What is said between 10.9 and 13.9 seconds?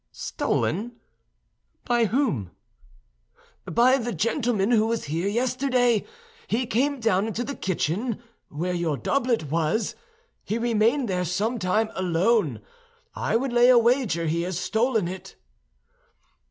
there some time alone. I would lay a